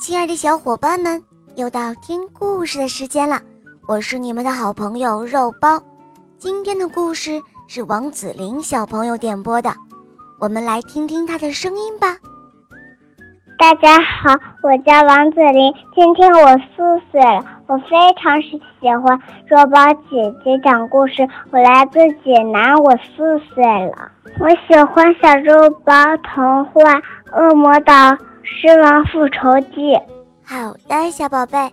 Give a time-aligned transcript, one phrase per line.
[0.00, 1.22] 亲爱的小伙伴们，
[1.56, 3.40] 又到听故事的时间了。
[3.88, 5.80] 我是你们的好朋友肉包。
[6.38, 9.70] 今天的故事是王子林小朋友点播的，
[10.38, 12.16] 我们来听听他的声音吧。
[13.58, 21.28] 大家好，我叫王子林，今天我四岁了，我非常喜欢肉包姐姐讲故事。
[21.50, 24.10] 我来自济南，我四岁了，
[24.40, 26.82] 我喜欢小肉包童话
[27.32, 27.94] 《恶魔岛
[28.44, 29.94] 狮王复仇记》。
[30.44, 31.72] 好的，小宝贝，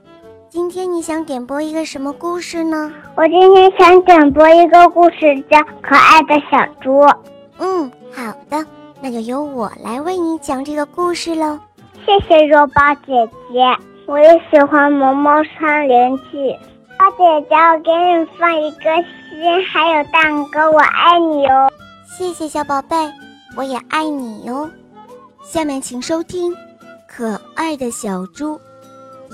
[0.50, 2.92] 今天你想点播一个什么故事呢？
[3.16, 7.02] 我今天想点播一个故事，叫《可爱的小猪》。
[7.58, 8.66] 嗯，好的，
[9.02, 11.60] 那就由我来为你讲这个故事喽。
[12.06, 13.60] 谢谢肉包姐姐，
[14.06, 16.38] 我也喜欢《萌萌森林记》。
[16.98, 18.96] 包姐姐，我给你放一个
[19.30, 21.70] 心，还有蛋糕，我爱你哦。
[22.06, 22.96] 谢谢小宝贝，
[23.56, 24.70] 我也爱你哟。
[25.52, 26.54] 下面请收听
[27.08, 28.54] 《可爱的小猪》，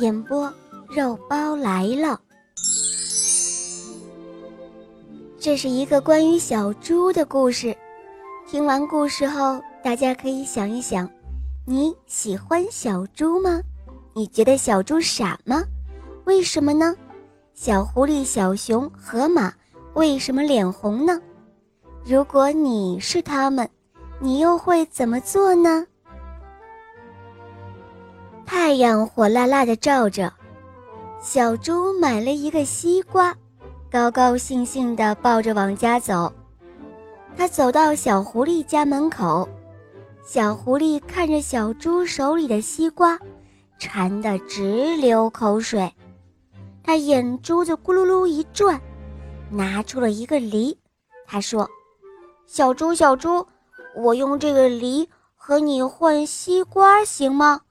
[0.01, 0.49] 演播
[0.87, 2.17] 肉包来了。
[5.37, 7.75] 这是一个关于小猪的故事。
[8.47, 11.05] 听完故事后，大家可以想一想。
[11.65, 13.61] 你喜欢小猪吗？
[14.13, 15.65] 你觉得小猪傻吗？
[16.23, 16.95] 为什么呢？
[17.53, 19.53] 小狐狸、小熊、河马
[19.95, 21.19] 为什么脸红呢？
[22.05, 23.69] 如果你是他们，
[24.21, 25.85] 你又会怎么做呢？
[28.65, 30.33] 太阳火辣辣的照着，
[31.21, 33.31] 小猪买了一个西瓜，
[33.91, 36.33] 高高兴兴地抱着往家走。
[37.37, 39.47] 他走到小狐狸家门口。
[40.25, 43.19] 小狐狸看着小猪手里的西瓜，
[43.77, 45.93] 馋得直流口水。
[46.83, 48.81] 他眼珠子咕噜噜一转，
[49.51, 50.75] 拿出了一个梨。
[51.27, 51.69] 他说
[52.49, 53.45] ：“小猪，小猪，
[53.95, 57.61] 我用这个梨和你换西瓜行吗？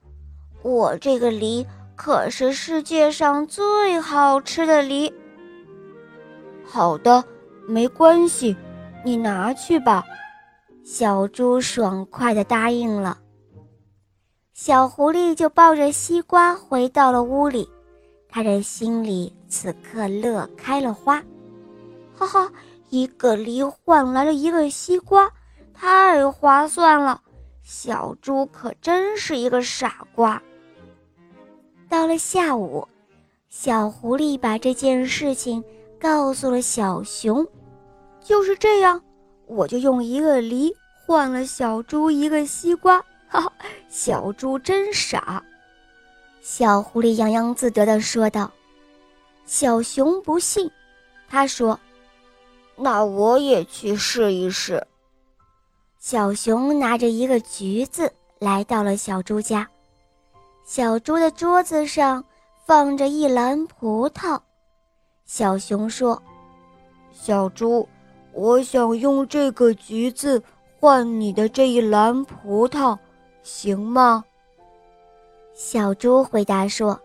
[0.64, 5.12] 我这个梨可是世界上最好吃的梨。
[6.64, 7.22] ”“好的，
[7.68, 8.56] 没关系，
[9.04, 10.02] 你拿去吧。”
[10.82, 13.18] 小猪爽快地答应了，
[14.54, 17.68] 小狐狸就抱着西瓜回到了屋里，
[18.28, 21.22] 他的心里此刻乐开了花，
[22.14, 22.52] 哈哈，
[22.88, 25.30] 一个梨换来了一个西瓜，
[25.72, 27.20] 太划算了，
[27.62, 30.42] 小猪可真是一个傻瓜。
[31.94, 32.88] 到了下午，
[33.48, 35.62] 小狐狸把这件事情
[35.96, 37.46] 告诉了小熊，
[38.20, 39.00] 就是这样。
[39.46, 40.74] 我就用一个梨
[41.06, 43.52] 换了小猪一个西瓜，哈哈，
[43.88, 45.40] 小猪真傻。
[46.40, 48.50] 小狐狸洋洋自得地说道。
[49.46, 50.68] 小熊不信，
[51.28, 51.78] 他说
[52.74, 54.84] ：“那我也去试一试。”
[56.00, 59.70] 小熊拿着一个橘子来到了小猪家，
[60.64, 62.24] 小猪的桌子上
[62.64, 64.40] 放着一篮葡萄。
[65.24, 66.20] 小熊说
[67.12, 67.88] ：“小猪。”
[68.36, 70.42] 我想用这个橘子
[70.80, 72.98] 换你的这一篮葡萄，
[73.44, 74.24] 行吗？
[75.54, 77.00] 小猪回答说：“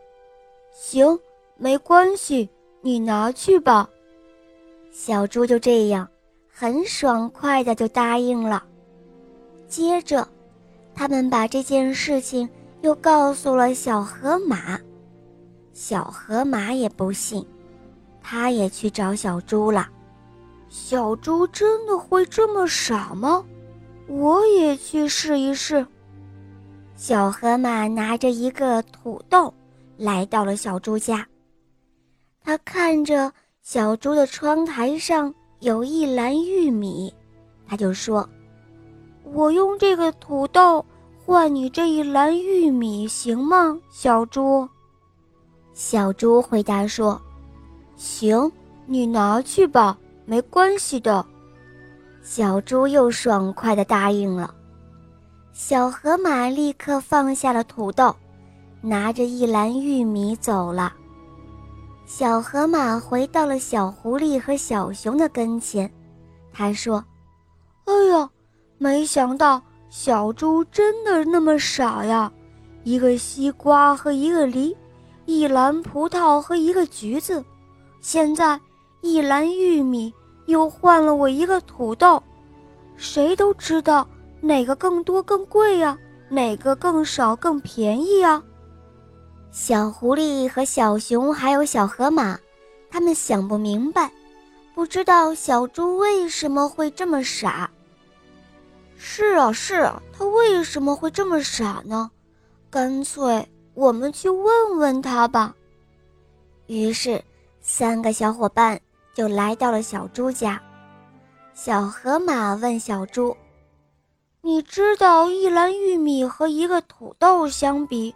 [0.74, 1.20] 行，
[1.56, 2.50] 没关系，
[2.82, 3.88] 你拿去吧。”
[4.92, 6.10] 小猪就这样
[6.52, 8.64] 很爽快的就答应了。
[9.68, 10.28] 接着，
[10.96, 12.50] 他们把这件事情
[12.82, 14.80] 又告诉了小河马，
[15.74, 17.46] 小河马也不信，
[18.22, 19.90] 他也去找小猪了。
[20.70, 23.44] 小猪真的会这么傻吗？
[24.08, 25.86] 我也去试一试。
[26.96, 29.54] 小河马拿着一个土豆
[29.98, 31.28] 来到了小猪家，
[32.44, 33.32] 他看着
[33.62, 37.14] 小猪的窗台上有一篮玉米，
[37.68, 38.28] 他就说
[39.24, 40.86] ：“我用这个土豆
[41.30, 44.68] 换你这一篮玉米，行吗？”小猪，
[45.76, 47.22] 小猪回答说
[47.96, 48.52] ：“行，
[48.88, 49.96] 你拿去吧。”
[50.26, 51.24] 没关系的，
[52.24, 54.54] 小猪又爽快地答应了。
[55.54, 58.16] 小河马立刻放下了土豆，
[58.82, 60.94] 拿着一篮玉米走了。
[62.08, 65.92] 小河马回到了小狐狸和小熊的跟前，
[66.52, 67.04] 他说
[67.86, 68.28] ：“哎呀，
[68.80, 72.32] 没想到小猪真的那么傻呀！
[72.84, 74.76] 一个西瓜和一个梨，
[75.26, 77.44] 一篮葡萄和一个橘子，
[78.02, 78.60] 现在
[79.02, 80.14] 一篮玉米。”
[80.50, 82.24] 又换了我一个土豆，
[82.98, 84.08] 谁都知道
[84.42, 85.96] 哪个更多更贵呀，
[86.28, 88.42] 哪个更少更便宜呀。
[89.52, 92.36] 小狐狸和小熊还有小河马，
[92.90, 94.12] 他们想不明白，
[94.74, 97.70] 不知道小猪为什么会这么傻。
[99.02, 102.12] 是啊，是啊，他为什么会这么傻呢？
[102.70, 105.56] 干脆我们去问问他吧。
[106.68, 107.24] 于是，
[107.62, 108.78] 三个小伙伴
[109.14, 110.62] 就来到了小猪家。
[111.54, 113.36] 小河马问小猪
[114.44, 118.14] ：“你知道一篮玉米和一个土豆相比，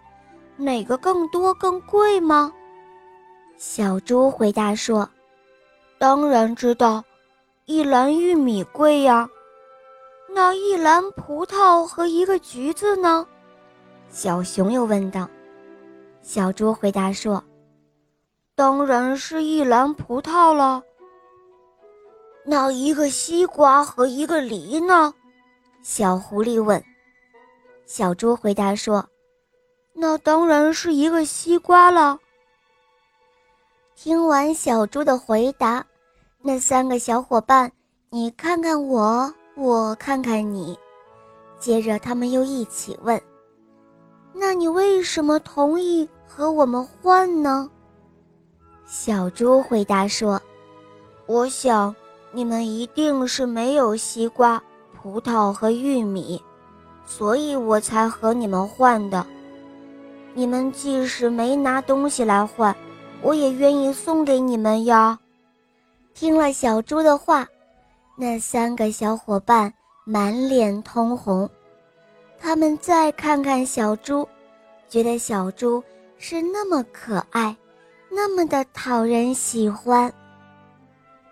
[0.58, 2.52] 哪个更多更贵吗？”
[3.58, 5.10] 小猪回答说
[5.98, 7.02] ：“当然知道，
[7.66, 9.30] 一篮玉米贵呀。
[10.34, 13.26] 那一篮葡萄和一个橘子呢？”
[14.10, 15.30] 小熊又问道。
[16.22, 17.44] 小猪回答说。
[18.56, 20.84] 当然是一篮葡萄了。
[22.46, 25.12] 那一个西瓜和一个梨呢？
[25.82, 26.84] 小狐狸问。
[27.88, 29.04] 小猪回答说
[29.94, 32.20] ：“那当然是一个西瓜了。”
[33.98, 35.84] 听完小猪的回答，
[36.40, 37.72] 那三个小伙伴，
[38.12, 40.78] 你看看我，我看看你，
[41.60, 43.22] 接着他们又一起问
[44.34, 47.70] ：“那你为什么同意和我们换呢？”
[48.88, 50.42] 小猪回答说
[51.28, 51.96] ：“我想
[52.32, 54.62] 你们一定是没有西瓜、
[54.94, 56.42] 葡萄和玉米，
[57.06, 59.26] 所以我才和你们换的。
[60.34, 62.76] 你们即使没拿东西来换，
[63.22, 65.20] 我也愿意送给你们呀。”
[66.16, 67.48] 听了小猪的话，
[68.15, 69.74] 那三个小伙伴
[70.06, 71.50] 满脸通红。
[72.39, 74.27] 他们再看看小猪，
[74.89, 75.83] 觉得小猪
[76.18, 77.56] 是那么可爱。
[78.15, 80.13] 那么的讨人喜欢，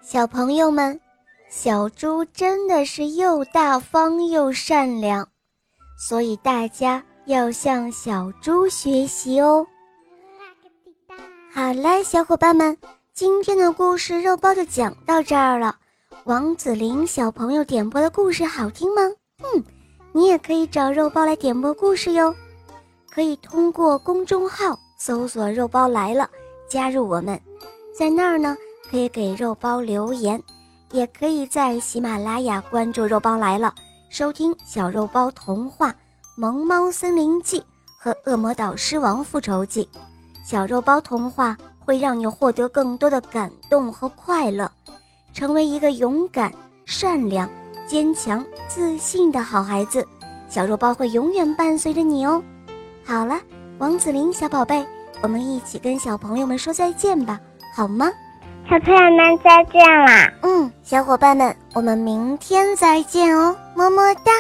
[0.02, 1.00] 小朋友们，
[1.48, 5.28] 小猪真的是又大方又善良，
[5.96, 9.68] 所以大家要向小猪学习哦。
[11.54, 12.76] 好啦，小伙伴们，
[13.14, 15.76] 今天的故事肉包就讲到这儿了。
[16.26, 19.02] 王子林小朋友点播的故事好听吗？
[19.44, 19.64] 嗯，
[20.12, 22.34] 你也可以找肉包来点播故事哟，
[23.10, 26.30] 可以通过公众号搜索“肉包来了”。
[26.70, 27.42] 加入我们，
[27.98, 28.56] 在那儿呢，
[28.88, 30.42] 可以给肉包留言，
[30.92, 33.74] 也可以在喜马拉雅关注肉包来了，
[34.12, 35.90] 收听小肉包童话
[36.38, 37.60] 《萌猫森林记》
[37.98, 39.90] 和《恶魔岛狮王复仇记》。
[40.48, 44.72] 小肉包童话会让你获得更多的感动和快乐，
[45.34, 46.52] 成为一个勇敢、
[46.86, 47.50] 善良、
[47.88, 50.08] 坚强、自信的好孩子。
[50.50, 52.44] 小肉包会永远伴随着你哦。
[53.06, 53.40] 好了，
[53.78, 54.86] 王子林小宝贝。
[55.22, 57.40] 我们一起跟小朋友们说再见吧，
[57.76, 58.10] 好吗？
[58.70, 60.32] 小朋友们再见啦！
[60.42, 64.32] 嗯，小伙伴们，我们明天再见哦，么么哒。